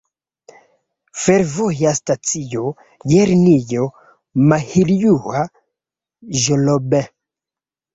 Fervoja 1.23 1.91
stacio 1.99 2.65
je 3.13 3.29
linio 3.35 3.89
Mahiljoŭ-Ĵlobin. 4.51 7.13